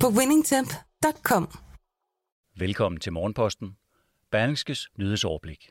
på 0.00 0.06
winningtemp.com. 0.08 1.48
Velkommen 2.58 3.00
til 3.00 3.12
Morgenposten. 3.12 3.76
Berlingskes 4.30 4.88
nyhedsoverblik. 4.98 5.70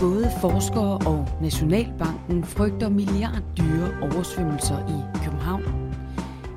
Både 0.00 0.30
forskere 0.40 0.98
og 1.06 1.28
Nationalbanken 1.42 2.44
frygter 2.44 2.88
milliarddyre 2.88 3.98
oversvømmelser 4.02 4.78
i 4.78 5.24
København. 5.24 5.94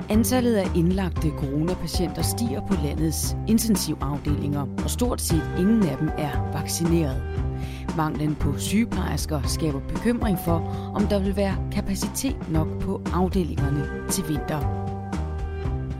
Antallet 0.09 0.55
af 0.55 0.65
indlagte 0.75 1.29
coronapatienter 1.29 2.21
stiger 2.21 2.67
på 2.67 2.73
landets 2.83 3.35
intensivafdelinger, 3.47 4.61
og 4.83 4.89
stort 4.89 5.21
set 5.21 5.55
ingen 5.59 5.83
af 5.87 5.97
dem 5.97 6.07
er 6.17 6.51
vaccineret. 6.53 7.40
Manglen 7.97 8.35
på 8.35 8.57
sygeplejersker 8.57 9.41
skaber 9.45 9.79
bekymring 9.79 10.37
for, 10.45 10.91
om 10.95 11.07
der 11.07 11.19
vil 11.19 11.35
være 11.35 11.55
kapacitet 11.71 12.51
nok 12.51 12.67
på 12.79 13.01
afdelingerne 13.13 14.09
til 14.09 14.23
vinter. 14.27 14.81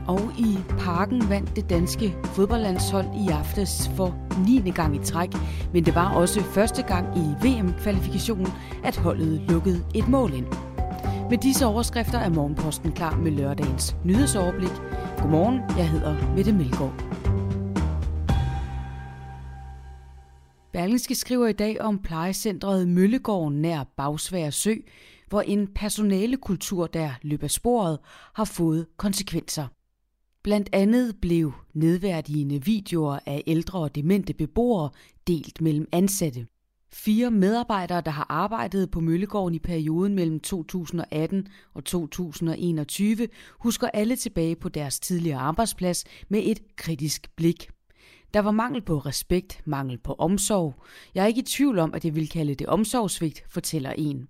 Og 0.06 0.20
i 0.38 0.58
parken 0.78 1.30
vandt 1.30 1.56
det 1.56 1.70
danske 1.70 2.14
fodboldlandshold 2.24 3.06
i 3.26 3.28
aftes 3.28 3.90
for 3.96 4.14
9. 4.46 4.70
gang 4.70 4.96
i 4.96 5.04
træk, 5.04 5.30
men 5.72 5.84
det 5.84 5.94
var 5.94 6.14
også 6.14 6.40
første 6.40 6.82
gang 6.82 7.18
i 7.18 7.46
VM-kvalifikationen, 7.46 8.48
at 8.84 8.96
holdet 8.96 9.40
lukkede 9.48 9.84
et 9.94 10.08
mål 10.08 10.32
ind. 10.32 10.46
Med 11.30 11.38
disse 11.38 11.66
overskrifter 11.66 12.18
er 12.18 12.28
Morgenposten 12.28 12.92
klar 12.92 13.16
med 13.16 13.30
lørdagens 13.30 13.96
nyhedsoverblik. 14.04 14.72
Godmorgen, 15.18 15.60
jeg 15.78 15.88
hedder 15.88 16.14
Mette 16.36 16.52
Melgaard. 16.52 17.11
Berlingske 20.72 21.14
skriver 21.14 21.46
i 21.46 21.52
dag 21.52 21.80
om 21.80 21.98
plejecentret 21.98 22.88
Møllegården 22.88 23.62
nær 23.62 23.84
Bagsvær 23.96 24.50
Sø, 24.50 24.74
hvor 25.28 25.40
en 25.40 25.66
personalekultur, 25.74 26.86
der 26.86 27.10
løber 27.22 27.46
sporet, 27.46 27.98
har 28.34 28.44
fået 28.44 28.86
konsekvenser. 28.96 29.66
Blandt 30.42 30.68
andet 30.72 31.16
blev 31.22 31.52
nedværdigende 31.74 32.64
videoer 32.64 33.18
af 33.26 33.42
ældre 33.46 33.78
og 33.78 33.94
demente 33.94 34.34
beboere 34.34 34.90
delt 35.26 35.60
mellem 35.60 35.88
ansatte. 35.92 36.46
Fire 36.92 37.30
medarbejdere, 37.30 38.00
der 38.00 38.10
har 38.10 38.26
arbejdet 38.28 38.90
på 38.90 39.00
Møllegården 39.00 39.54
i 39.54 39.58
perioden 39.58 40.14
mellem 40.14 40.40
2018 40.40 41.46
og 41.74 41.84
2021, 41.84 43.28
husker 43.58 43.88
alle 43.88 44.16
tilbage 44.16 44.56
på 44.56 44.68
deres 44.68 45.00
tidligere 45.00 45.40
arbejdsplads 45.40 46.04
med 46.28 46.42
et 46.44 46.76
kritisk 46.76 47.36
blik. 47.36 47.70
Der 48.34 48.40
var 48.40 48.50
mangel 48.50 48.82
på 48.82 48.98
respekt, 48.98 49.62
mangel 49.64 49.98
på 49.98 50.14
omsorg. 50.18 50.74
Jeg 51.14 51.22
er 51.22 51.26
ikke 51.26 51.40
i 51.40 51.44
tvivl 51.44 51.78
om, 51.78 51.94
at 51.94 52.04
jeg 52.04 52.14
vil 52.14 52.28
kalde 52.28 52.54
det 52.54 52.66
omsorgsvigt, 52.66 53.44
fortæller 53.48 53.90
en. 53.90 54.28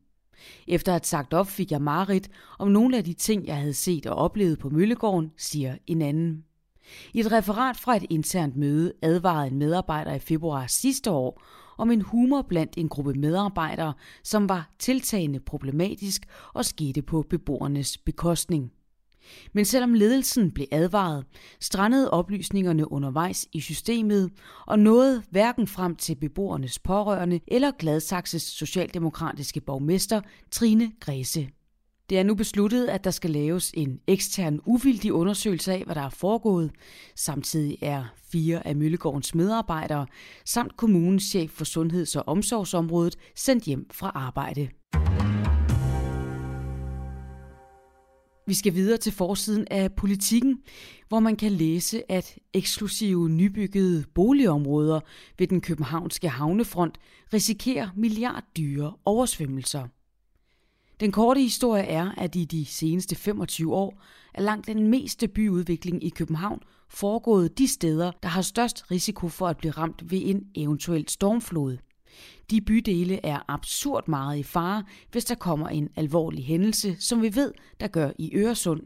Efter 0.69 0.95
at 0.95 1.07
sagt 1.07 1.35
op 1.35 1.47
fik 1.47 1.71
jeg 1.71 1.83
marit 1.83 2.31
om 2.59 2.69
nogle 2.69 2.97
af 2.97 3.05
de 3.05 3.13
ting, 3.13 3.47
jeg 3.47 3.57
havde 3.57 3.75
set 3.75 4.07
og 4.07 4.17
oplevet 4.17 4.59
på 4.59 4.71
Møllegården, 4.71 5.33
siger 5.37 5.77
en 5.87 6.03
anden. 6.03 6.45
I 7.15 7.21
et 7.21 7.33
referat 7.33 7.77
fra 7.77 7.97
et 7.97 8.05
internt 8.11 8.57
møde 8.57 8.93
advarede 9.03 9.51
en 9.51 9.59
medarbejder 9.59 10.15
i 10.15 10.19
februar 10.19 10.67
sidste 10.67 11.11
år 11.11 11.43
om 11.79 11.91
en 11.91 12.01
humor 12.01 12.43
blandt 12.43 12.79
en 12.79 12.89
gruppe 12.89 13.15
medarbejdere, 13.15 13.93
som 14.25 14.49
var 14.49 14.71
tiltagende 14.79 15.41
problematisk 15.41 16.23
og 16.55 16.65
skete 16.65 17.03
på 17.03 17.25
beboernes 17.31 17.99
bekostning. 17.99 18.73
Men 19.53 19.65
selvom 19.65 19.95
ledelsen 19.95 20.51
blev 20.51 20.67
advaret, 20.71 21.25
strandede 21.61 22.11
oplysningerne 22.11 22.93
undervejs 22.93 23.47
i 23.53 23.61
systemet 23.61 24.31
og 24.67 24.79
nåede 24.79 25.23
hverken 25.31 25.67
frem 25.67 25.97
til 25.97 26.15
beboernes 26.15 26.79
pårørende 26.79 27.41
eller 27.47 27.71
Gladsaxes 27.79 28.43
socialdemokratiske 28.43 29.61
borgmester 29.61 30.21
Trine 30.51 30.93
Græse. 31.01 31.49
Det 32.11 32.19
er 32.19 32.23
nu 32.23 32.35
besluttet, 32.35 32.89
at 32.89 33.05
der 33.05 33.11
skal 33.11 33.31
laves 33.31 33.73
en 33.75 34.01
ekstern 34.07 34.61
uvildig 34.67 35.13
undersøgelse 35.13 35.73
af, 35.73 35.83
hvad 35.85 35.95
der 35.95 36.01
er 36.01 36.11
foregået. 36.11 36.71
Samtidig 37.17 37.79
er 37.81 38.05
fire 38.33 38.67
af 38.67 38.77
Møllegårdens 38.77 39.35
medarbejdere 39.35 40.07
samt 40.45 40.77
kommunens 40.77 41.23
chef 41.23 41.51
for 41.51 41.65
sundheds- 41.65 42.17
og 42.17 42.29
omsorgsområdet 42.29 43.17
sendt 43.37 43.65
hjem 43.65 43.87
fra 43.91 44.13
arbejde. 44.15 44.69
Vi 48.47 48.55
skal 48.55 48.75
videre 48.75 48.99
til 48.99 49.13
forsiden 49.13 49.67
af 49.71 49.93
politikken, 49.93 50.59
hvor 51.09 51.21
man 51.21 51.37
kan 51.37 51.53
læse, 51.53 52.13
at 52.13 52.39
eksklusive 52.53 53.29
nybyggede 53.29 54.05
boligområder 54.15 55.01
ved 55.39 55.47
den 55.47 55.61
københavnske 55.61 56.29
havnefront 56.29 56.99
risikerer 57.33 57.89
milliarddyre 57.97 58.95
oversvømmelser. 59.05 59.89
Den 61.01 61.13
korte 61.13 61.41
historie 61.41 61.83
er, 61.83 62.11
at 62.17 62.37
i 62.37 62.45
de 62.45 62.65
seneste 62.65 63.17
25 63.17 63.75
år 63.75 64.03
er 64.35 64.43
langt 64.43 64.67
den 64.67 64.87
meste 64.87 65.29
byudvikling 65.29 66.05
i 66.05 66.09
København 66.09 66.61
foregået 66.89 67.59
de 67.59 67.69
steder, 67.69 68.13
der 68.23 68.29
har 68.29 68.43
størst 68.43 68.91
risiko 68.91 69.29
for 69.29 69.49
at 69.49 69.57
blive 69.57 69.71
ramt 69.71 70.11
ved 70.11 70.21
en 70.25 70.47
eventuel 70.55 71.09
stormflod. 71.09 71.77
De 72.51 72.61
bydele 72.61 73.27
er 73.27 73.45
absurd 73.49 74.09
meget 74.09 74.39
i 74.39 74.43
fare, 74.43 74.85
hvis 75.13 75.25
der 75.25 75.35
kommer 75.35 75.69
en 75.69 75.89
alvorlig 75.97 76.45
hændelse, 76.45 76.97
som 77.01 77.23
vi 77.23 77.35
ved, 77.35 77.53
der 77.81 77.89
gør 77.89 78.11
i 78.19 78.37
Øresund. 78.37 78.83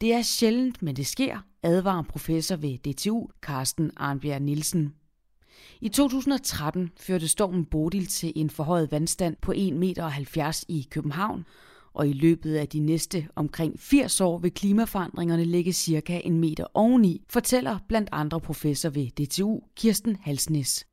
Det 0.00 0.12
er 0.12 0.22
sjældent, 0.22 0.82
men 0.82 0.96
det 0.96 1.06
sker, 1.06 1.38
advarer 1.62 2.02
professor 2.02 2.56
ved 2.56 2.78
DTU, 2.78 3.28
Carsten 3.42 3.90
Arnbjerg 3.96 4.42
Nielsen. 4.42 4.94
I 5.80 5.88
2013 5.88 6.90
førte 7.00 7.28
stormen 7.28 7.64
Bodil 7.64 8.06
til 8.06 8.32
en 8.36 8.50
forhøjet 8.50 8.92
vandstand 8.92 9.36
på 9.42 9.52
1,70 9.52 9.72
meter 9.72 10.64
i 10.68 10.86
København, 10.90 11.44
og 11.94 12.08
i 12.08 12.12
løbet 12.12 12.54
af 12.54 12.68
de 12.68 12.80
næste 12.80 13.28
omkring 13.36 13.80
80 13.80 14.20
år 14.20 14.38
vil 14.38 14.50
klimaforandringerne 14.50 15.44
ligge 15.44 15.72
cirka 15.72 16.20
en 16.24 16.40
meter 16.40 16.66
oveni, 16.74 17.22
fortæller 17.30 17.78
blandt 17.88 18.08
andre 18.12 18.40
professor 18.40 18.88
ved 18.88 19.06
DTU, 19.06 19.60
Kirsten 19.76 20.16
Halsnes 20.20 20.86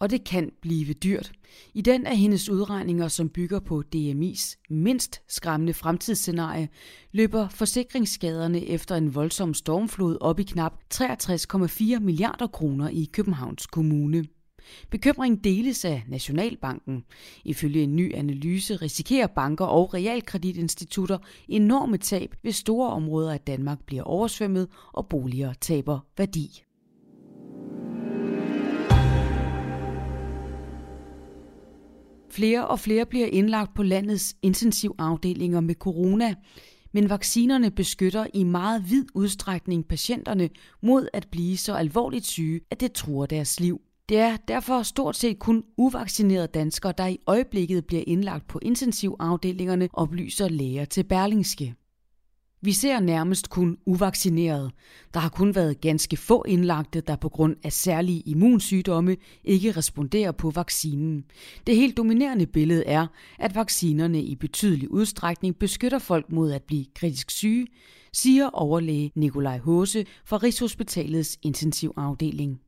og 0.00 0.10
det 0.10 0.24
kan 0.24 0.52
blive 0.60 0.92
dyrt. 0.92 1.32
I 1.74 1.80
den 1.80 2.06
af 2.06 2.16
hendes 2.16 2.48
udregninger, 2.48 3.08
som 3.08 3.28
bygger 3.28 3.60
på 3.60 3.82
DMI's 3.96 4.64
mindst 4.70 5.22
skræmmende 5.28 5.74
fremtidsscenarie, 5.74 6.68
løber 7.12 7.48
forsikringsskaderne 7.48 8.66
efter 8.66 8.96
en 8.96 9.14
voldsom 9.14 9.54
stormflod 9.54 10.18
op 10.20 10.40
i 10.40 10.42
knap 10.42 10.72
63,4 10.94 11.98
milliarder 11.98 12.46
kroner 12.46 12.88
i 12.88 13.08
Københavns 13.12 13.66
Kommune. 13.66 14.24
Bekymringen 14.90 15.40
deles 15.44 15.84
af 15.84 16.04
Nationalbanken. 16.08 17.04
Ifølge 17.44 17.82
en 17.82 17.96
ny 17.96 18.14
analyse 18.14 18.76
risikerer 18.76 19.26
banker 19.26 19.64
og 19.64 19.94
realkreditinstitutter 19.94 21.18
enorme 21.48 21.98
tab, 21.98 22.34
hvis 22.42 22.56
store 22.56 22.90
områder 22.90 23.32
af 23.32 23.40
Danmark 23.40 23.78
bliver 23.86 24.02
oversvømmet 24.02 24.68
og 24.92 25.08
boliger 25.08 25.52
taber 25.52 25.98
værdi. 26.18 26.62
Flere 32.38 32.68
og 32.68 32.80
flere 32.80 33.06
bliver 33.06 33.26
indlagt 33.26 33.74
på 33.74 33.82
landets 33.82 34.36
intensivafdelinger 34.42 35.60
med 35.60 35.74
corona, 35.74 36.34
men 36.92 37.10
vaccinerne 37.10 37.70
beskytter 37.70 38.26
i 38.34 38.44
meget 38.44 38.90
vid 38.90 39.04
udstrækning 39.14 39.88
patienterne 39.88 40.50
mod 40.82 41.08
at 41.12 41.28
blive 41.30 41.56
så 41.56 41.74
alvorligt 41.74 42.26
syge, 42.26 42.60
at 42.70 42.80
det 42.80 42.92
truer 42.92 43.26
deres 43.26 43.60
liv. 43.60 43.80
Det 44.08 44.18
er 44.18 44.36
derfor 44.36 44.82
stort 44.82 45.16
set 45.16 45.38
kun 45.38 45.64
uvaccinerede 45.76 46.46
danskere, 46.46 46.92
der 46.98 47.06
i 47.06 47.18
øjeblikket 47.26 47.86
bliver 47.86 48.04
indlagt 48.06 48.48
på 48.48 48.58
intensivafdelingerne, 48.62 49.88
oplyser 49.92 50.48
læger 50.48 50.84
til 50.84 51.04
Berlingske. 51.04 51.74
Vi 52.62 52.72
ser 52.72 53.00
nærmest 53.00 53.50
kun 53.50 53.78
uvaccinerede. 53.86 54.70
Der 55.14 55.20
har 55.20 55.28
kun 55.28 55.54
været 55.54 55.80
ganske 55.80 56.16
få 56.16 56.44
indlagte, 56.48 57.00
der 57.00 57.16
på 57.16 57.28
grund 57.28 57.56
af 57.64 57.72
særlige 57.72 58.20
immunsygdomme 58.20 59.16
ikke 59.44 59.72
responderer 59.72 60.32
på 60.32 60.50
vaccinen. 60.50 61.24
Det 61.66 61.76
helt 61.76 61.96
dominerende 61.96 62.46
billede 62.46 62.84
er, 62.86 63.06
at 63.38 63.54
vaccinerne 63.54 64.22
i 64.22 64.34
betydelig 64.34 64.90
udstrækning 64.90 65.58
beskytter 65.58 65.98
folk 65.98 66.32
mod 66.32 66.52
at 66.52 66.62
blive 66.62 66.84
kritisk 66.94 67.30
syge, 67.30 67.66
siger 68.12 68.48
overlæge 68.48 69.12
Nikolaj 69.14 69.58
Håse 69.58 70.06
fra 70.24 70.36
Rigshospitalets 70.36 71.38
intensivafdeling. 71.42 72.60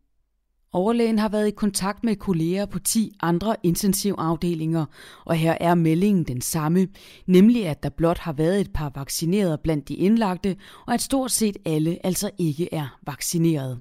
Overlægen 0.72 1.18
har 1.18 1.28
været 1.28 1.48
i 1.48 1.50
kontakt 1.50 2.04
med 2.04 2.16
kolleger 2.16 2.66
på 2.66 2.78
10 2.78 3.12
andre 3.20 3.56
intensivafdelinger, 3.62 4.84
og 5.24 5.36
her 5.36 5.56
er 5.60 5.74
meldingen 5.74 6.24
den 6.24 6.40
samme, 6.40 6.88
nemlig 7.26 7.66
at 7.66 7.82
der 7.82 7.88
blot 7.88 8.18
har 8.18 8.32
været 8.32 8.60
et 8.60 8.72
par 8.72 8.92
vaccinerede 8.94 9.58
blandt 9.62 9.88
de 9.88 9.94
indlagte, 9.94 10.56
og 10.86 10.94
at 10.94 11.02
stort 11.02 11.30
set 11.30 11.56
alle 11.64 12.06
altså 12.06 12.30
ikke 12.38 12.74
er 12.74 12.98
vaccineret. 13.06 13.80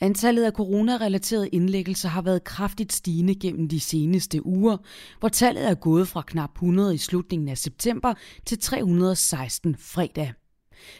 Antallet 0.00 0.44
af 0.44 0.52
coronarelaterede 0.52 1.48
indlæggelser 1.48 2.08
har 2.08 2.22
været 2.22 2.44
kraftigt 2.44 2.92
stigende 2.92 3.34
gennem 3.34 3.68
de 3.68 3.80
seneste 3.80 4.46
uger, 4.46 4.76
hvor 5.20 5.28
tallet 5.28 5.70
er 5.70 5.74
gået 5.74 6.08
fra 6.08 6.22
knap 6.26 6.50
100 6.54 6.94
i 6.94 6.98
slutningen 6.98 7.48
af 7.48 7.58
september 7.58 8.14
til 8.46 8.58
316 8.58 9.76
fredag. 9.78 10.32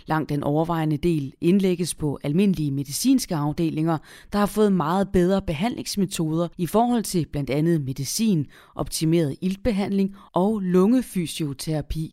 Langt 0.06 0.28
den 0.28 0.42
overvejende 0.42 0.96
del 0.96 1.32
indlægges 1.40 1.94
på 1.94 2.18
almindelige 2.22 2.70
medicinske 2.70 3.34
afdelinger, 3.34 3.98
der 4.32 4.38
har 4.38 4.46
fået 4.46 4.72
meget 4.72 5.08
bedre 5.12 5.42
behandlingsmetoder 5.42 6.48
i 6.58 6.66
forhold 6.66 7.02
til 7.02 7.26
blandt 7.32 7.50
andet 7.50 7.80
medicin, 7.84 8.46
optimeret 8.74 9.36
iltbehandling 9.40 10.14
og 10.32 10.60
lungefysioterapi. 10.60 12.12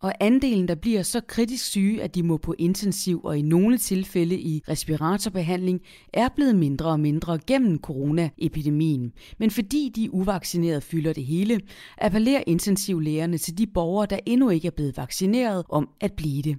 Og 0.00 0.12
andelen, 0.20 0.68
der 0.68 0.74
bliver 0.74 1.02
så 1.02 1.20
kritisk 1.20 1.64
syge, 1.64 2.02
at 2.02 2.14
de 2.14 2.22
må 2.22 2.36
på 2.36 2.54
intensiv 2.58 3.20
og 3.24 3.38
i 3.38 3.42
nogle 3.42 3.78
tilfælde 3.78 4.40
i 4.40 4.62
respiratorbehandling, 4.68 5.80
er 6.12 6.28
blevet 6.36 6.56
mindre 6.56 6.86
og 6.86 7.00
mindre 7.00 7.38
gennem 7.46 7.78
coronaepidemien. 7.78 9.12
Men 9.38 9.50
fordi 9.50 9.92
de 9.96 10.14
uvaccinerede 10.14 10.80
fylder 10.80 11.12
det 11.12 11.24
hele, 11.24 11.60
appellerer 11.98 12.42
intensivlægerne 12.46 13.38
til 13.38 13.58
de 13.58 13.66
borgere, 13.66 14.06
der 14.10 14.18
endnu 14.26 14.50
ikke 14.50 14.66
er 14.66 14.72
blevet 14.76 14.96
vaccineret, 14.96 15.64
om 15.68 15.88
at 16.00 16.12
blive 16.12 16.42
det. 16.42 16.56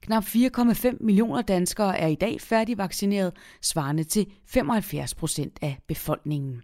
Knap 0.00 0.24
4,5 0.24 0.96
millioner 1.00 1.42
danskere 1.42 1.98
er 1.98 2.06
i 2.06 2.14
dag 2.14 2.40
færdigvaccineret, 2.40 3.32
svarende 3.62 4.04
til 4.04 4.26
75 4.46 5.14
procent 5.14 5.58
af 5.62 5.78
befolkningen. 5.88 6.62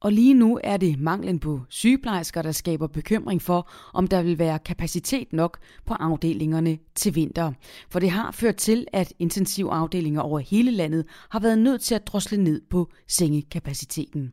Og 0.00 0.12
lige 0.12 0.34
nu 0.34 0.60
er 0.64 0.76
det 0.76 0.98
manglen 0.98 1.38
på 1.38 1.60
sygeplejersker, 1.68 2.42
der 2.42 2.52
skaber 2.52 2.86
bekymring 2.86 3.42
for, 3.42 3.70
om 3.94 4.06
der 4.06 4.22
vil 4.22 4.38
være 4.38 4.58
kapacitet 4.58 5.32
nok 5.32 5.58
på 5.86 5.94
afdelingerne 5.94 6.78
til 6.94 7.14
vinter. 7.14 7.52
For 7.90 7.98
det 7.98 8.10
har 8.10 8.30
ført 8.30 8.56
til, 8.56 8.86
at 8.92 9.12
intensivafdelinger 9.18 10.20
over 10.20 10.38
hele 10.38 10.70
landet 10.70 11.04
har 11.30 11.40
været 11.40 11.58
nødt 11.58 11.80
til 11.80 11.94
at 11.94 12.06
drosle 12.06 12.44
ned 12.44 12.62
på 12.70 12.90
sengekapaciteten. 13.08 14.32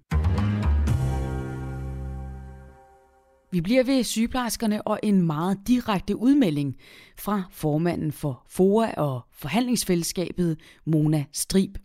Vi 3.51 3.61
bliver 3.61 3.83
ved 3.83 4.03
sygeplejerskerne 4.03 4.87
og 4.87 4.99
en 5.03 5.21
meget 5.21 5.57
direkte 5.67 6.15
udmelding 6.15 6.75
fra 7.17 7.43
formanden 7.51 8.11
for 8.11 8.45
FOA 8.49 8.93
og 8.93 9.21
forhandlingsfællesskabet, 9.33 10.57
Mona 10.85 11.25
Strib. 11.31 11.77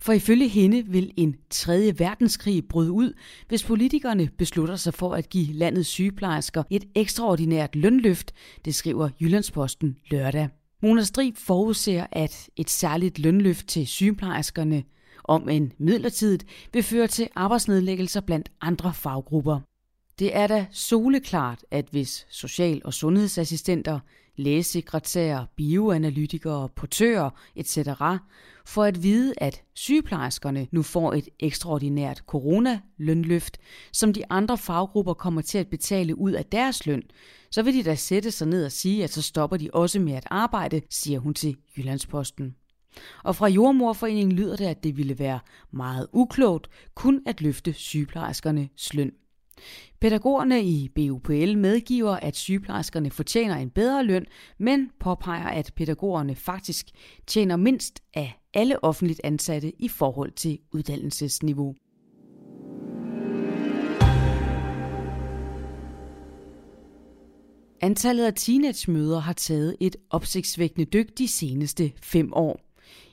For 0.00 0.12
ifølge 0.12 0.48
hende 0.48 0.84
vil 0.86 1.12
en 1.16 1.36
tredje 1.50 1.98
verdenskrig 1.98 2.68
bryde 2.68 2.92
ud, 2.92 3.12
hvis 3.48 3.64
politikerne 3.64 4.28
beslutter 4.38 4.76
sig 4.76 4.94
for 4.94 5.14
at 5.14 5.28
give 5.28 5.52
landets 5.52 5.88
sygeplejersker 5.88 6.62
et 6.70 6.84
ekstraordinært 6.94 7.76
lønløft, 7.76 8.32
det 8.64 8.74
skriver 8.74 9.08
Jyllandsposten 9.20 9.96
lørdag. 10.10 10.48
Mona 10.82 11.02
Strib 11.02 11.36
forudser, 11.36 12.06
at 12.12 12.50
et 12.56 12.70
særligt 12.70 13.18
lønløft 13.18 13.66
til 13.66 13.86
sygeplejerskerne 13.86 14.84
om 15.24 15.48
en 15.48 15.72
midlertidigt 15.78 16.44
vil 16.72 16.82
føre 16.82 17.06
til 17.06 17.28
arbejdsnedlæggelser 17.34 18.20
blandt 18.20 18.48
andre 18.60 18.94
faggrupper. 18.94 19.60
Det 20.18 20.36
er 20.36 20.46
da 20.46 20.66
soleklart, 20.70 21.64
at 21.70 21.88
hvis 21.90 22.26
social- 22.30 22.82
og 22.84 22.94
sundhedsassistenter, 22.94 24.00
lægesekretærer, 24.36 25.46
bioanalytikere, 25.56 26.68
portører 26.68 27.30
etc. 27.56 27.78
får 28.66 28.84
at 28.84 29.02
vide, 29.02 29.34
at 29.36 29.62
sygeplejerskerne 29.74 30.66
nu 30.70 30.82
får 30.82 31.12
et 31.12 31.28
ekstraordinært 31.40 32.18
coronalønløft, 32.26 33.58
som 33.92 34.12
de 34.12 34.22
andre 34.30 34.58
faggrupper 34.58 35.14
kommer 35.14 35.42
til 35.42 35.58
at 35.58 35.68
betale 35.68 36.18
ud 36.18 36.32
af 36.32 36.44
deres 36.44 36.86
løn, 36.86 37.02
så 37.50 37.62
vil 37.62 37.74
de 37.74 37.82
da 37.82 37.94
sætte 37.94 38.30
sig 38.30 38.48
ned 38.48 38.64
og 38.64 38.72
sige, 38.72 39.04
at 39.04 39.10
så 39.10 39.22
stopper 39.22 39.56
de 39.56 39.70
også 39.72 40.00
med 40.00 40.12
at 40.12 40.26
arbejde, 40.30 40.80
siger 40.90 41.18
hun 41.18 41.34
til 41.34 41.56
Jyllandsposten. 41.76 42.56
Og 43.24 43.36
fra 43.36 43.48
Jordmorforeningen 43.48 44.36
lyder 44.36 44.56
det, 44.56 44.64
at 44.64 44.84
det 44.84 44.96
ville 44.96 45.18
være 45.18 45.38
meget 45.70 46.06
uklogt 46.12 46.68
kun 46.94 47.22
at 47.26 47.40
løfte 47.40 47.72
sygeplejerskernes 47.72 48.94
løn. 48.94 49.12
Pædagogerne 50.00 50.64
i 50.64 50.88
BUPL 50.94 51.58
medgiver, 51.58 52.16
at 52.16 52.36
sygeplejerskerne 52.36 53.10
fortjener 53.10 53.56
en 53.56 53.70
bedre 53.70 54.04
løn, 54.04 54.26
men 54.58 54.90
påpeger, 55.00 55.48
at 55.48 55.72
pædagogerne 55.76 56.34
faktisk 56.34 56.86
tjener 57.26 57.56
mindst 57.56 58.00
af 58.14 58.40
alle 58.54 58.84
offentligt 58.84 59.20
ansatte 59.24 59.72
i 59.78 59.88
forhold 59.88 60.32
til 60.32 60.58
uddannelsesniveau. 60.72 61.74
Antallet 67.80 68.24
af 68.24 68.34
teenagemøder 68.34 69.18
har 69.18 69.32
taget 69.32 69.76
et 69.80 69.96
opsigtsvækkende 70.10 70.84
dyk 70.84 71.18
de 71.18 71.28
seneste 71.28 71.92
fem 72.02 72.32
år. 72.32 72.65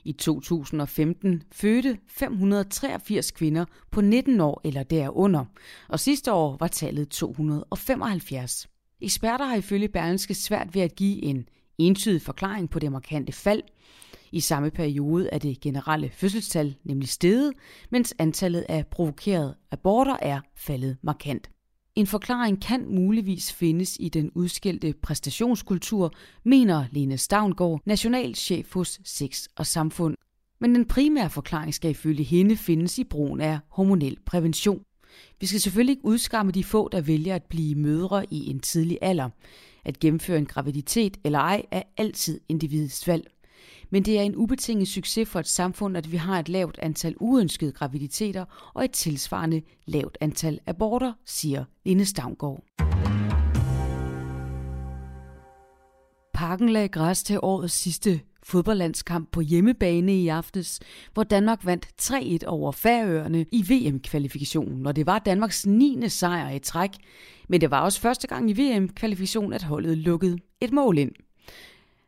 I 0.04 0.12
2015 0.12 1.42
fødte 1.52 1.98
583 2.08 3.30
kvinder 3.30 3.64
på 3.90 4.00
19 4.00 4.40
år 4.40 4.60
eller 4.64 4.82
derunder, 4.82 5.44
og 5.88 6.00
sidste 6.00 6.32
år 6.32 6.56
var 6.60 6.68
tallet 6.68 7.08
275. 7.08 8.68
Eksperter 9.00 9.44
har 9.44 9.56
ifølge 9.56 9.88
Berlingske 9.88 10.34
svært 10.34 10.74
ved 10.74 10.82
at 10.82 10.94
give 10.94 11.22
en 11.24 11.48
entydig 11.78 12.22
forklaring 12.22 12.70
på 12.70 12.78
det 12.78 12.92
markante 12.92 13.32
fald. 13.32 13.62
I 14.32 14.40
samme 14.40 14.70
periode 14.70 15.28
er 15.32 15.38
det 15.38 15.60
generelle 15.60 16.10
fødselstal 16.10 16.76
nemlig 16.84 17.08
steget, 17.08 17.52
mens 17.90 18.14
antallet 18.18 18.64
af 18.68 18.86
provokerede 18.86 19.56
aborter 19.70 20.16
er 20.22 20.40
faldet 20.56 20.96
markant. 21.02 21.53
En 21.96 22.06
forklaring 22.06 22.62
kan 22.62 22.86
muligvis 22.88 23.52
findes 23.52 23.96
i 24.00 24.08
den 24.08 24.30
udskilte 24.34 24.94
præstationskultur, 25.02 26.12
mener 26.44 26.84
Lene 26.90 27.18
Stavngård, 27.18 27.80
nationalchef 27.84 28.74
hos 28.74 29.00
Sex 29.04 29.46
og 29.56 29.66
Samfund. 29.66 30.16
Men 30.60 30.74
den 30.74 30.84
primære 30.84 31.30
forklaring 31.30 31.74
skal 31.74 31.90
ifølge 31.90 32.24
hende 32.24 32.56
findes 32.56 32.98
i 32.98 33.04
brugen 33.04 33.40
af 33.40 33.58
hormonel 33.68 34.18
prævention. 34.26 34.82
Vi 35.40 35.46
skal 35.46 35.60
selvfølgelig 35.60 35.92
ikke 35.92 36.04
udskamme 36.04 36.52
de 36.52 36.64
få, 36.64 36.88
der 36.92 37.00
vælger 37.00 37.34
at 37.34 37.44
blive 37.44 37.74
mødre 37.74 38.26
i 38.30 38.50
en 38.50 38.60
tidlig 38.60 38.98
alder. 39.02 39.30
At 39.84 40.00
gennemføre 40.00 40.38
en 40.38 40.46
graviditet 40.46 41.16
eller 41.24 41.38
ej 41.38 41.62
er 41.70 41.82
altid 41.96 42.40
individets 42.48 43.08
valg. 43.08 43.33
Men 43.90 44.02
det 44.02 44.18
er 44.18 44.22
en 44.22 44.36
ubetinget 44.36 44.88
succes 44.88 45.28
for 45.28 45.40
et 45.40 45.48
samfund, 45.48 45.96
at 45.96 46.12
vi 46.12 46.16
har 46.16 46.38
et 46.38 46.48
lavt 46.48 46.78
antal 46.82 47.14
uønskede 47.20 47.72
graviditeter 47.72 48.44
og 48.74 48.84
et 48.84 48.90
tilsvarende 48.90 49.62
lavt 49.86 50.18
antal 50.20 50.58
aborter, 50.66 51.12
siger 51.26 51.64
Linde 51.84 52.04
Stavngård. 52.04 52.64
Parken 56.34 56.68
lagde 56.68 56.88
græs 56.88 57.22
til 57.22 57.38
årets 57.42 57.74
sidste 57.74 58.20
fodboldlandskamp 58.42 59.32
på 59.32 59.40
hjemmebane 59.40 60.16
i 60.16 60.28
aftes, 60.28 60.80
hvor 61.14 61.22
Danmark 61.22 61.64
vandt 61.64 61.88
3-1 62.02 62.46
over 62.46 62.72
Færøerne 62.72 63.46
i 63.52 63.64
VM-kvalifikationen, 63.68 64.86
og 64.86 64.96
det 64.96 65.06
var 65.06 65.18
Danmarks 65.18 65.66
9. 65.66 66.08
sejr 66.08 66.50
i 66.50 66.58
træk. 66.58 66.90
Men 67.48 67.60
det 67.60 67.70
var 67.70 67.80
også 67.80 68.00
første 68.00 68.26
gang 68.26 68.50
i 68.50 68.52
VM-kvalifikation, 68.52 69.52
at 69.52 69.62
holdet 69.62 69.98
lukkede 69.98 70.38
et 70.60 70.72
mål 70.72 70.98
ind. 70.98 71.12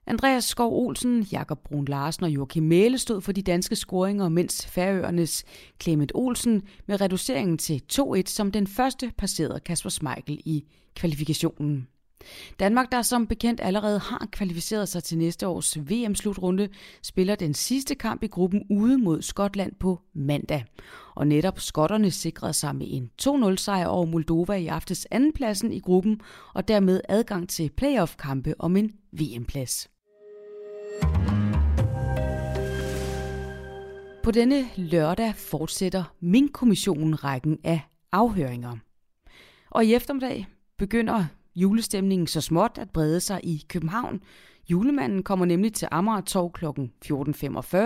Andreas 0.08 0.44
Skov 0.44 0.72
Olsen, 0.72 1.22
Jakob 1.22 1.58
Brun 1.64 1.84
Larsen 1.84 2.24
og 2.24 2.30
Joachim 2.30 2.62
Mæle 2.62 2.98
stod 2.98 3.20
for 3.20 3.32
de 3.32 3.42
danske 3.42 3.76
scoringer, 3.76 4.28
mens 4.28 4.66
Færøernes 4.66 5.44
Clement 5.82 6.12
Olsen 6.14 6.62
med 6.86 7.00
reduceringen 7.00 7.58
til 7.58 7.82
2-1 7.92 8.22
som 8.26 8.52
den 8.52 8.66
første 8.66 9.12
passerede 9.18 9.60
Kasper 9.60 9.90
Schmeichel 9.90 10.40
i 10.44 10.64
kvalifikationen. 10.94 11.88
Danmark, 12.58 12.92
der 12.92 13.02
som 13.02 13.26
bekendt 13.26 13.60
allerede 13.60 13.98
har 13.98 14.28
kvalificeret 14.32 14.88
sig 14.88 15.04
til 15.04 15.18
næste 15.18 15.46
års 15.48 15.78
VM-slutrunde, 15.78 16.68
spiller 17.02 17.34
den 17.34 17.54
sidste 17.54 17.94
kamp 17.94 18.22
i 18.22 18.26
gruppen 18.26 18.62
ude 18.70 18.98
mod 18.98 19.22
Skotland 19.22 19.72
på 19.80 20.00
mandag. 20.14 20.64
Og 21.14 21.26
netop 21.26 21.60
skotterne 21.60 22.10
sikrede 22.10 22.52
sig 22.52 22.76
med 22.76 22.86
en 22.90 23.10
2-0-sejr 23.22 23.86
over 23.86 24.06
Moldova 24.06 24.52
i 24.52 24.66
aftes 24.66 25.06
andenpladsen 25.10 25.72
i 25.72 25.80
gruppen, 25.80 26.20
og 26.54 26.68
dermed 26.68 27.00
adgang 27.08 27.48
til 27.48 27.70
playoff-kampe 27.76 28.54
om 28.58 28.76
en 28.76 28.92
VM-plads. 29.12 29.88
På 34.22 34.30
denne 34.30 34.64
lørdag 34.76 35.34
fortsætter 35.34 36.04
Mink-kommissionen 36.20 37.24
rækken 37.24 37.58
af 37.64 37.80
afhøringer. 38.12 38.76
Og 39.70 39.84
i 39.84 39.94
eftermiddag 39.94 40.46
begynder 40.78 41.24
julestemningen 41.56 42.26
så 42.26 42.40
småt 42.40 42.78
at 42.78 42.90
brede 42.90 43.20
sig 43.20 43.40
i 43.42 43.64
København. 43.68 44.20
Julemanden 44.70 45.22
kommer 45.22 45.46
nemlig 45.46 45.72
til 45.72 45.88
Amager 45.90 46.20
Torv 46.20 46.52
kl. 46.52 46.64
14.45, 47.04 47.76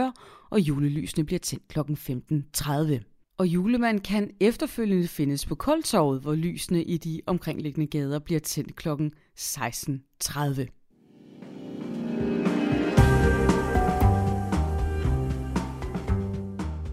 og 0.51 0.61
julelysene 0.61 1.25
bliver 1.25 1.39
tændt 1.39 1.69
kl. 1.69 1.79
15.30. 1.79 3.35
Og 3.39 3.47
julemanden 3.47 4.03
kan 4.03 4.31
efterfølgende 4.41 5.09
findes 5.09 5.47
på 5.47 5.55
Koldtorvet, 5.55 6.21
hvor 6.21 6.35
lysene 6.35 6.85
i 6.85 6.97
de 6.97 7.21
omkringliggende 7.27 7.87
gader 7.87 8.19
bliver 8.19 8.41
tændt 8.41 8.77
kl. 8.77 8.89
16.30. 9.39 10.80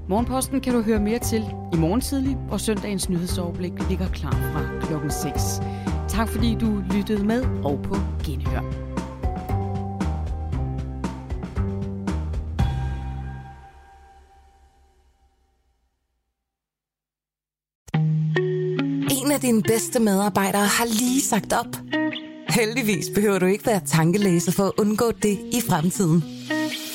Morgenposten 0.09 0.61
kan 0.61 0.73
du 0.73 0.81
høre 0.81 0.99
mere 0.99 1.19
til 1.19 1.43
i 1.73 1.77
morgen 1.77 2.01
tidlig, 2.01 2.37
og 2.49 2.61
søndagens 2.61 3.09
nyhedsoverblik 3.09 3.71
ligger 3.89 4.07
klar 4.09 4.31
fra 4.31 4.87
klokken 4.87 5.11
6. 5.11 5.41
Tak 6.07 6.29
fordi 6.29 6.55
du 6.55 6.83
lyttede 6.93 7.25
med 7.25 7.43
og 7.63 7.79
på 7.83 7.95
genhør. 8.25 8.59
En 19.21 19.31
af 19.31 19.39
dine 19.41 19.61
bedste 19.61 19.99
medarbejdere 19.99 20.65
har 20.65 20.85
lige 20.85 21.21
sagt 21.21 21.53
op. 21.53 21.75
Heldigvis 22.49 23.05
behøver 23.15 23.39
du 23.39 23.45
ikke 23.45 23.65
være 23.65 23.81
tankelæser 23.85 24.51
for 24.51 24.63
at 24.63 24.71
undgå 24.77 25.11
det 25.11 25.39
i 25.53 25.61
fremtiden. 25.69 26.36